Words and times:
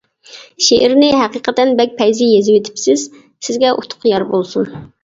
شېئىرنى 0.67 1.09
ھەقىقەتەن 1.19 1.75
بەك 1.81 1.93
پەيزى 2.01 2.31
يېزىۋېتىپسىز، 2.33 3.07
سىزگە 3.49 3.79
ئۇتۇق 3.79 4.13
يار 4.17 4.31
بولسۇن. 4.35 4.79